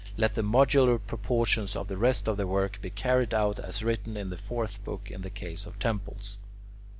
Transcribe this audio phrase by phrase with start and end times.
[0.17, 4.17] Let the modular proportions of the rest of the work be carried out as written
[4.17, 6.39] in the fourth book in the case of temples.